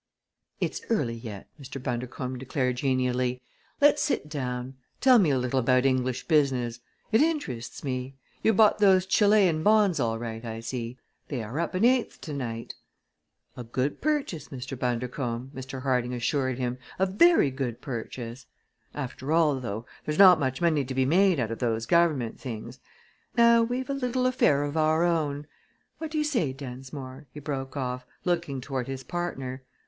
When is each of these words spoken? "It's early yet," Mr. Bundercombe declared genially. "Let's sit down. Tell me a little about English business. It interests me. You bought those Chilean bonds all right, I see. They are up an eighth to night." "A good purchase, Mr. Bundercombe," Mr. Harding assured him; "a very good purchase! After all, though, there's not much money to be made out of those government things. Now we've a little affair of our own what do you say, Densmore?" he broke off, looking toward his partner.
"It's 0.59 0.81
early 0.89 1.13
yet," 1.13 1.47
Mr. 1.61 1.77
Bundercombe 1.79 2.39
declared 2.39 2.77
genially. 2.77 3.39
"Let's 3.79 4.01
sit 4.01 4.27
down. 4.27 4.73
Tell 4.99 5.19
me 5.19 5.29
a 5.29 5.37
little 5.37 5.59
about 5.59 5.85
English 5.85 6.27
business. 6.27 6.79
It 7.11 7.21
interests 7.21 7.83
me. 7.83 8.15
You 8.41 8.51
bought 8.53 8.79
those 8.79 9.05
Chilean 9.05 9.61
bonds 9.61 9.99
all 9.99 10.17
right, 10.17 10.43
I 10.43 10.59
see. 10.61 10.97
They 11.27 11.43
are 11.43 11.59
up 11.59 11.75
an 11.75 11.85
eighth 11.85 12.19
to 12.21 12.33
night." 12.33 12.73
"A 13.55 13.63
good 13.63 14.01
purchase, 14.01 14.47
Mr. 14.49 14.75
Bundercombe," 14.75 15.51
Mr. 15.53 15.83
Harding 15.83 16.15
assured 16.15 16.57
him; 16.57 16.79
"a 16.97 17.05
very 17.05 17.51
good 17.51 17.79
purchase! 17.79 18.47
After 18.95 19.31
all, 19.31 19.59
though, 19.59 19.85
there's 20.05 20.17
not 20.17 20.39
much 20.39 20.61
money 20.61 20.83
to 20.83 20.95
be 20.95 21.05
made 21.05 21.39
out 21.39 21.51
of 21.51 21.59
those 21.59 21.85
government 21.85 22.39
things. 22.39 22.79
Now 23.37 23.61
we've 23.61 23.87
a 23.87 23.93
little 23.93 24.25
affair 24.25 24.63
of 24.63 24.75
our 24.75 25.03
own 25.03 25.45
what 25.99 26.09
do 26.09 26.17
you 26.17 26.23
say, 26.23 26.53
Densmore?" 26.53 27.27
he 27.31 27.39
broke 27.39 27.77
off, 27.77 28.03
looking 28.25 28.61
toward 28.61 28.87
his 28.87 29.03
partner. 29.03 29.63